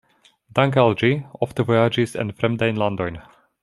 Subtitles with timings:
[0.59, 1.11] Dank`al ĝi
[1.47, 3.27] ofte vojaĝis en fremdajn landojn.